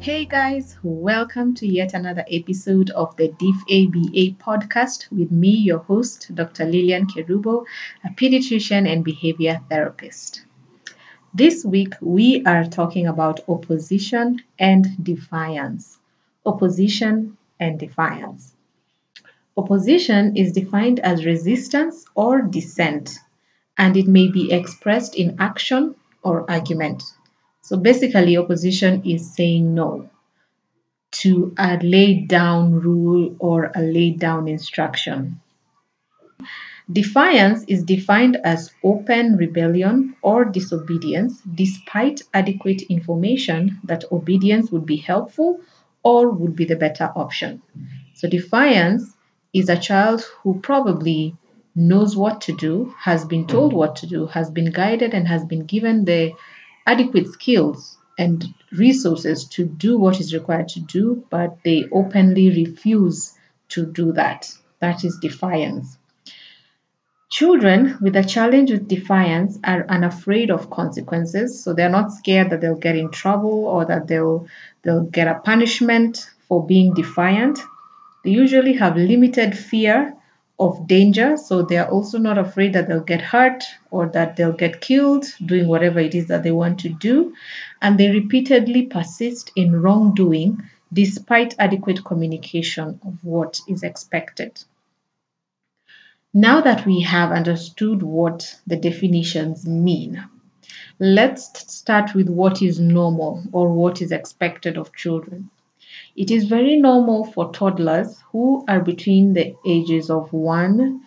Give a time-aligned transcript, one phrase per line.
[0.00, 6.34] guys, welcome to yet another episode of the DIF ABA podcast with me, your host,
[6.34, 6.64] Dr.
[6.64, 7.66] Lillian Kerubo,
[8.02, 10.46] a pediatrician and behavior therapist.
[11.34, 15.98] This week, we are talking about opposition and defiance.
[16.46, 18.54] Opposition and defiance.
[19.58, 23.18] Opposition is defined as resistance or dissent,
[23.76, 27.02] and it may be expressed in action or argument.
[27.70, 30.10] So basically, opposition is saying no
[31.22, 35.40] to a laid down rule or a laid down instruction.
[36.90, 44.96] Defiance is defined as open rebellion or disobedience despite adequate information that obedience would be
[44.96, 45.60] helpful
[46.02, 47.62] or would be the better option.
[48.14, 49.16] So, defiance
[49.52, 51.36] is a child who probably
[51.76, 55.44] knows what to do, has been told what to do, has been guided, and has
[55.44, 56.32] been given the
[56.92, 63.34] adequate skills and resources to do what is required to do, but they openly refuse
[63.68, 64.52] to do that.
[64.80, 65.96] That is defiance.
[67.30, 72.60] Children with a challenge with defiance are unafraid of consequences, so they're not scared that
[72.60, 74.48] they'll get in trouble or that they'll
[74.82, 77.60] they'll get a punishment for being defiant.
[78.24, 80.16] They usually have limited fear
[80.60, 84.52] of danger, so they are also not afraid that they'll get hurt or that they'll
[84.52, 87.34] get killed doing whatever it is that they want to do.
[87.80, 94.62] And they repeatedly persist in wrongdoing despite adequate communication of what is expected.
[96.34, 100.22] Now that we have understood what the definitions mean,
[100.98, 105.50] let's start with what is normal or what is expected of children.
[106.16, 111.00] It is very normal for toddlers who are between the ages of 1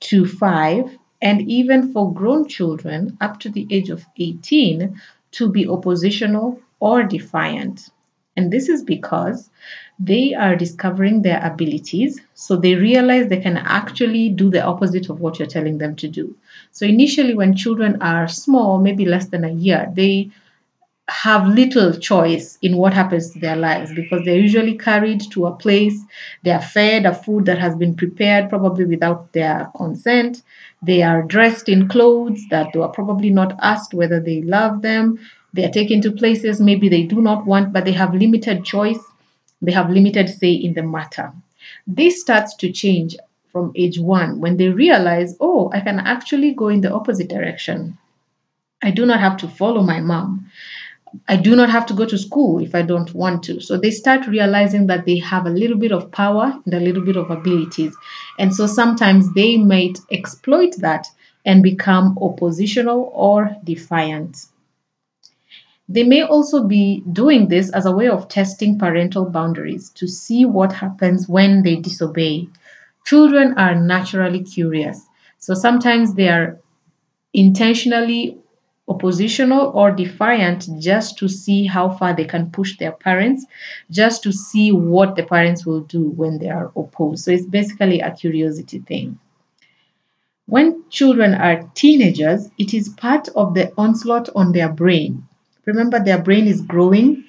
[0.00, 5.00] to 5 and even for grown children up to the age of 18
[5.32, 7.90] to be oppositional or defiant.
[8.36, 9.48] And this is because
[9.98, 12.20] they are discovering their abilities.
[12.34, 16.08] So they realize they can actually do the opposite of what you're telling them to
[16.08, 16.36] do.
[16.70, 20.30] So initially, when children are small, maybe less than a year, they
[21.08, 25.54] have little choice in what happens to their lives because they're usually carried to a
[25.54, 26.00] place,
[26.42, 30.42] they are fed a food that has been prepared probably without their consent.
[30.82, 35.18] They are dressed in clothes that they are probably not asked whether they love them.
[35.52, 38.98] They are taken to places maybe they do not want, but they have limited choice
[39.62, 41.32] they have limited say in the matter.
[41.86, 43.16] This starts to change
[43.50, 47.96] from age one when they realize, oh, I can actually go in the opposite direction.
[48.82, 50.50] I do not have to follow my mom.
[51.28, 53.60] I do not have to go to school if I don't want to.
[53.60, 57.04] So they start realizing that they have a little bit of power and a little
[57.04, 57.96] bit of abilities.
[58.38, 61.06] And so sometimes they might exploit that
[61.44, 64.46] and become oppositional or defiant.
[65.88, 70.44] They may also be doing this as a way of testing parental boundaries to see
[70.44, 72.48] what happens when they disobey.
[73.04, 75.06] Children are naturally curious,
[75.38, 76.58] so sometimes they are
[77.32, 78.36] intentionally
[78.88, 83.46] oppositional or defiant just to see how far they can push their parents,
[83.90, 87.24] just to see what the parents will do when they are opposed.
[87.24, 89.18] So it's basically a curiosity thing.
[90.46, 95.26] When children are teenagers, it is part of the onslaught on their brain
[95.66, 97.24] Remember, their brain is growing.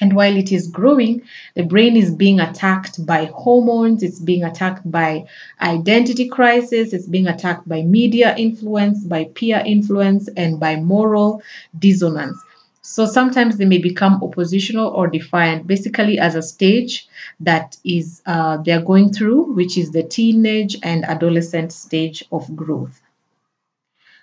[0.00, 1.22] And while it is growing,
[1.54, 5.26] the brain is being attacked by hormones, it's being attacked by
[5.60, 11.42] identity crisis, it's being attacked by media influence, by peer influence, and by moral
[11.78, 12.38] dissonance.
[12.82, 17.08] So sometimes they may become oppositional or defiant, basically as a stage
[17.40, 23.00] that is uh, they're going through, which is the teenage and adolescent stage of growth.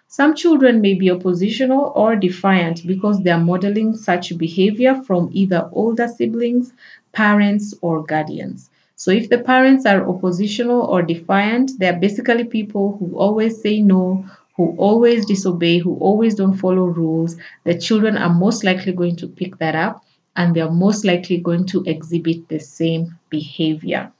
[0.08, 5.70] Some children may be oppositional or defiant because they are modeling such behavior from either
[5.72, 6.74] older siblings,
[7.12, 8.72] parents, or guardians.
[8.96, 13.80] So if the parents are oppositional or defiant, they are basically people who always say
[13.80, 14.26] no,
[14.58, 17.38] who always disobey, who always don't follow rules.
[17.64, 20.04] The children are most likely going to pick that up
[20.36, 24.12] and they are most likely going to exhibit the same behavior.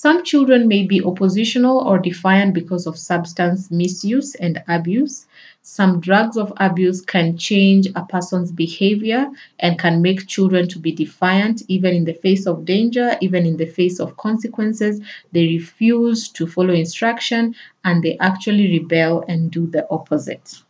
[0.00, 5.26] Some children may be oppositional or defiant because of substance misuse and abuse.
[5.62, 9.28] Some drugs of abuse can change a person's behavior
[9.58, 13.56] and can make children to be defiant even in the face of danger, even in
[13.56, 15.00] the face of consequences.
[15.32, 20.62] They refuse to follow instruction and they actually rebel and do the opposite.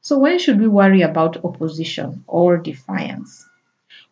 [0.00, 3.46] So, when should we worry about opposition or defiance?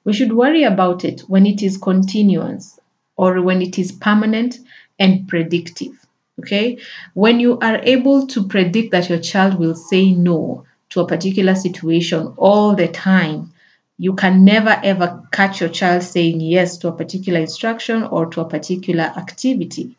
[0.04, 2.78] We should worry about it when it is continuous
[3.16, 4.58] or when it is permanent
[4.98, 5.92] and predictive.
[6.40, 6.78] Okay.
[7.14, 11.54] When you are able to predict that your child will say no to a particular
[11.54, 13.52] situation all the time,
[13.98, 18.40] You can never ever catch your child saying yes to a particular instruction or to
[18.40, 19.96] a particular activity.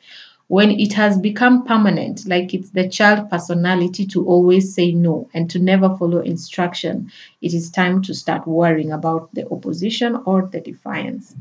[0.47, 5.49] When it has become permanent, like it's the child personality to always say no and
[5.49, 7.09] to never follow instruction,
[7.41, 11.33] it is time to start worrying about the opposition or the defiance.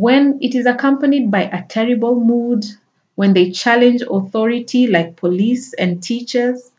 [0.00, 2.64] When it is accompanied by a terrible mood,
[3.16, 6.70] when they challenge authority like police and teachers,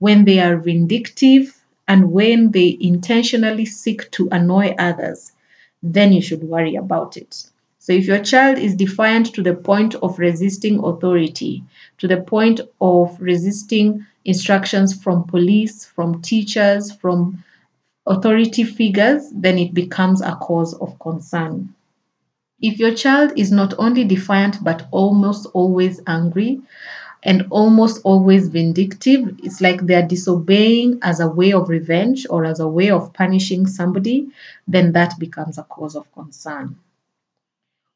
[0.00, 5.32] when they are vindictive, and when they intentionally seek to annoy others,
[5.82, 7.48] then you should worry about it.
[7.78, 11.64] So, if your child is defiant to the point of resisting authority,
[11.96, 17.42] to the point of resisting instructions from police, from teachers, from
[18.06, 21.74] authority figures, then it becomes a cause of concern.
[22.60, 26.60] If your child is not only defiant but almost always angry,
[27.22, 29.38] and almost always vindictive.
[29.42, 33.66] It's like they're disobeying as a way of revenge or as a way of punishing
[33.66, 34.28] somebody,
[34.66, 36.76] then that becomes a cause of concern.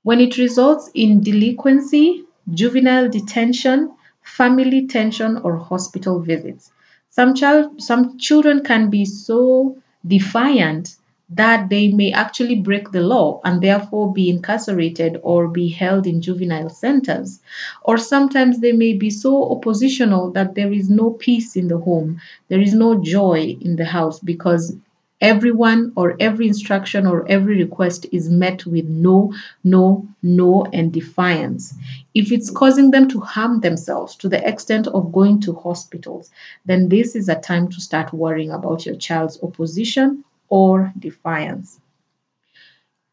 [0.05, 3.91] When it results in delinquency, juvenile detention,
[4.23, 6.71] family tension, or hospital visits,
[7.11, 9.77] some child some children can be so
[10.07, 10.97] defiant
[11.35, 16.21] that they may actually break the law and therefore be incarcerated or be held in
[16.21, 17.41] juvenile centers.
[17.83, 22.21] Or sometimes they may be so oppositional that there is no peace in the home,
[22.49, 24.77] there is no joy in the house because
[25.23, 29.33] everyone or every instruction or every request is met with no,
[29.63, 31.73] no, no, and defiance.
[32.15, 36.31] If it's causing them to harm themselves to the extent of going to hospitals,
[36.67, 41.81] then this is a time to start worrying about your child's opposition or defiance.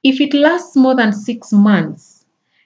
[0.03, 2.25] If it lasts more than six months,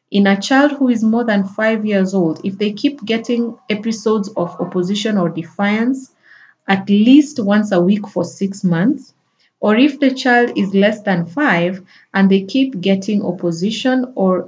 [0.09, 4.29] in a child who is more than five years old, if they keep getting episodes
[4.29, 6.15] of opposition or defiance
[6.67, 9.13] at least once a week for six months,
[9.59, 11.85] or if the child is less than five
[12.15, 14.45] and they keep getting opposition or,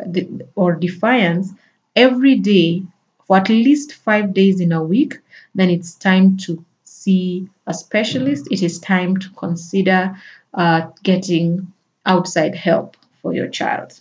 [0.55, 1.51] or defiance
[1.95, 2.81] every day
[3.27, 5.19] for at least five days in a week,
[5.53, 6.65] then it's time to
[7.05, 10.15] see a specialist, it is time to consider
[10.55, 11.71] uh, getting
[12.05, 13.99] outside help for your child.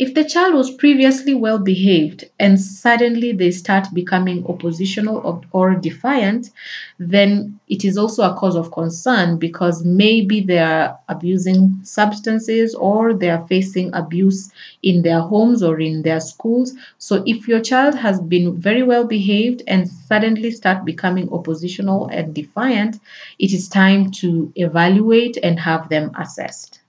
[0.00, 5.74] If the child was previously well behaved and suddenly they start becoming oppositional or, or,
[5.76, 6.50] defiant,
[6.98, 13.14] then it is also a cause of concern because maybe they are abusing substances or
[13.14, 14.50] they are facing abuse
[14.82, 16.74] in their homes or in their schools.
[16.98, 22.34] So if your child has been very well behaved and suddenly start becoming oppositional and
[22.34, 22.98] defiant,
[23.38, 26.79] it is time to evaluate and have them assessed.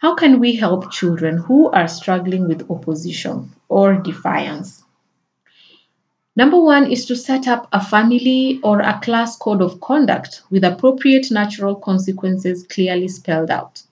[0.00, 4.82] How can we help children who are struggling with opposition or defiance?
[6.34, 10.64] Number one is to set up a family or a class code of conduct with
[10.64, 13.82] appropriate natural consequences clearly spelled out.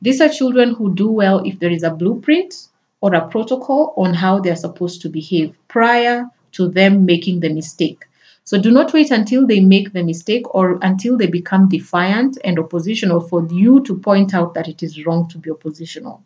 [0.00, 2.68] These are children who do well if there is a blueprint
[3.00, 7.52] or a protocol on how they are supposed to behave prior to them making the
[7.52, 8.04] mistake.
[8.44, 12.58] So do not wait until they make the mistake or until they become defiant and
[12.58, 16.22] oppositional for you to point out that it is wrong to be oppositional.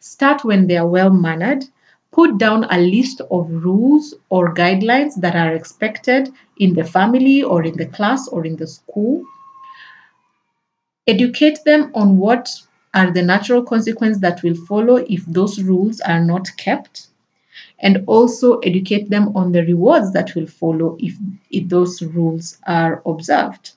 [0.00, 1.64] Start when they are well mannered.
[2.12, 7.62] Put down a list of rules or guidelines that are expected in the family or
[7.62, 9.24] in the class or in the school.
[11.06, 12.48] Educate them on what
[12.94, 17.09] are the natural consequences that will follow if those rules are not kept
[17.80, 21.16] and also educate them on the rewards that will follow if,
[21.50, 23.72] if those rules are observed.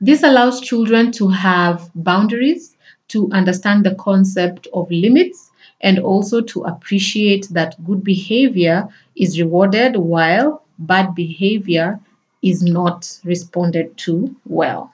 [0.00, 2.76] This allows children to have boundaries,
[3.08, 9.96] to understand the concept of limits, and also to appreciate that good behavior is rewarded
[9.96, 12.00] while bad behavior
[12.42, 14.92] is not responded to well.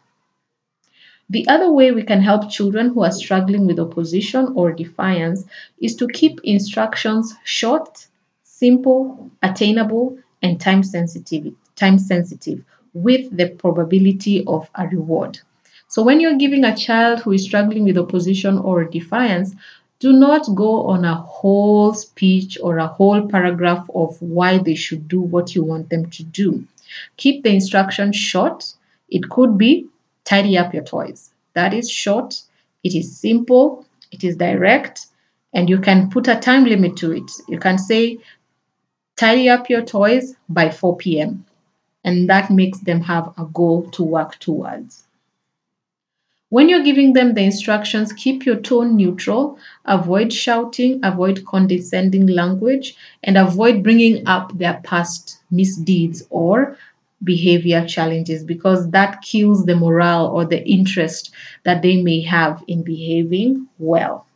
[1.30, 5.44] The other way we can help children who are struggling with opposition or defiance
[5.78, 8.06] is to keep instructions short,
[8.44, 15.38] simple, attainable, and time sensitive, time sensitive with the probability of a reward.
[15.88, 19.54] So when you're giving a child who is struggling with opposition or defiance,
[20.00, 25.08] do not go on a whole speech or a whole paragraph of why they should
[25.08, 26.64] do what you want them to do.
[27.16, 28.72] Keep the instruction short.
[29.10, 29.88] It could be
[30.28, 31.30] tidy up your toys.
[31.54, 32.42] That is short,
[32.84, 35.06] it is simple, it is direct,
[35.54, 37.30] and you can put a time limit to it.
[37.48, 38.18] You can say,
[39.16, 41.46] tidy up your toys by 4 p.m.
[42.04, 45.04] And that makes them have a goal to work towards.
[46.50, 52.96] When you're giving them the instructions, keep your tone neutral, avoid shouting, avoid condescending language,
[53.22, 56.78] and avoid bringing up their past misdeeds or
[57.22, 61.32] behavior challenges because that kills the morale or the interest
[61.64, 64.26] that they may have in behaving well.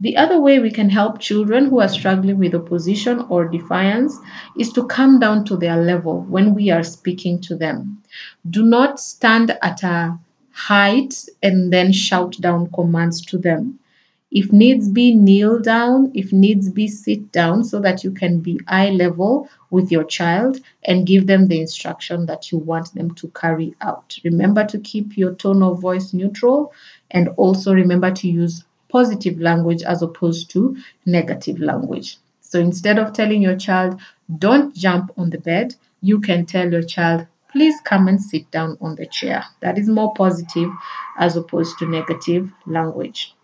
[0.00, 4.16] The other way we can help children who are struggling with opposition or defiance
[4.56, 8.00] is to come down to their level when we are speaking to them.
[8.48, 10.16] Do not stand at a
[10.52, 13.80] height and then shout down commands to them.
[14.30, 16.12] If needs be, kneel down.
[16.14, 20.60] If needs be, sit down so that you can be eye level with your child
[20.84, 24.18] and give them the instruction that you want them to carry out.
[24.24, 26.74] Remember to keep your tone of voice neutral
[27.10, 32.18] and also remember to use positive language as opposed to negative language.
[32.42, 33.98] So instead of telling your child,
[34.38, 38.76] don't jump on the bed, you can tell your child, please come and sit down
[38.82, 39.44] on the chair.
[39.60, 40.70] That is more positive
[41.18, 43.34] as opposed to negative language.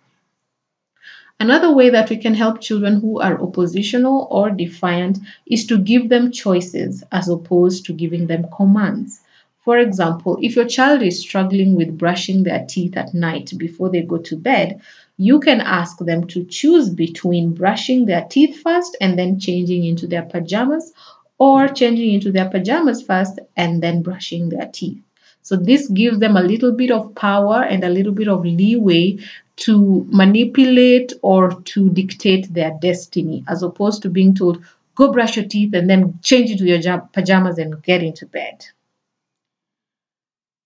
[1.44, 6.08] Another way that we can help children who are oppositional or defiant is to give
[6.08, 9.20] them choices as opposed to giving them commands.
[9.62, 14.00] For example, if your child is struggling with brushing their teeth at night before they
[14.00, 14.80] go to bed,
[15.18, 20.06] you can ask them to choose between brushing their teeth first and then changing into
[20.06, 20.94] their pajamas
[21.36, 25.02] or changing into their pajamas first and then brushing their teeth.
[25.44, 29.18] So this gives them a little bit of power and a little bit of leeway
[29.56, 35.44] to manipulate or to dictate their destiny as opposed to being told, go brush your
[35.44, 38.64] teeth and then change into your pajamas and get into bed.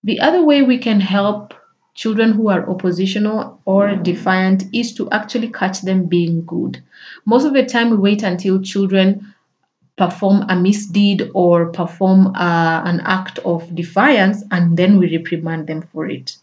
[0.05, 1.53] The other way we can help
[1.93, 6.81] children who are oppositional or defiant is to actually catch them being good.
[7.25, 9.35] Most of the time, we wait until children
[9.99, 15.81] perform a misdeed or perform uh, an act of defiance and then we reprimand them
[15.93, 16.37] for it.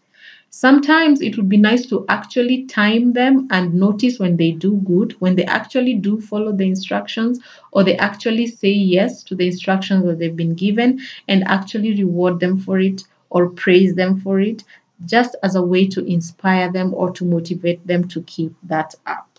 [0.51, 5.13] Sometimes it would be nice to actually time them and notice when they do good,
[5.21, 7.39] when they actually do follow the instructions,
[7.73, 12.41] or they actually say yes to the instructions that they've been given, and actually reward
[12.41, 14.65] them for it or praise them for it,
[15.05, 19.36] just as a way to inspire them or to motivate them to keep that up.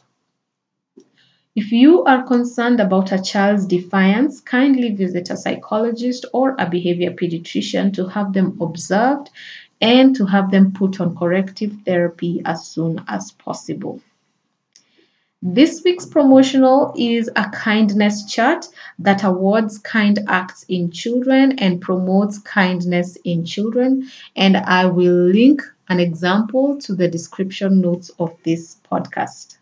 [1.58, 7.10] If you are concerned about a child's defiance, kindly visit a psychologist or a behavior
[7.10, 9.32] pediatrician to have them observed
[9.82, 14.00] and to have them put on corrective therapy as soon as possible.
[15.42, 18.68] This week's promotional is a kindness chart
[19.00, 24.08] that awards kind acts in children and promotes kindness in children.
[24.36, 29.57] And I will link an example to the description notes of this podcast.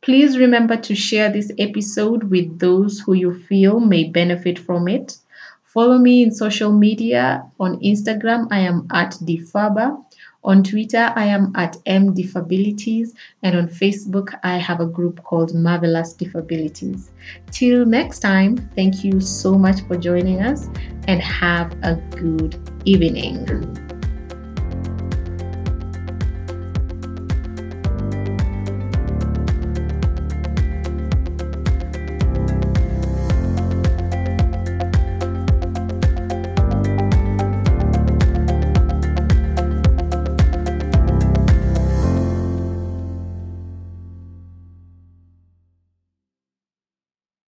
[0.00, 5.18] Please remember to share this episode with those who you feel may benefit from it.
[5.64, 7.44] Follow me in social media.
[7.60, 10.02] On Instagram, I am at Difaba.
[10.44, 13.10] On Twitter, I am at mdifabilities.
[13.42, 17.10] And on Facebook, I have a group called Marvelous Difabilities.
[17.50, 20.68] Till next time, thank you so much for joining us
[21.08, 23.87] and have a good evening.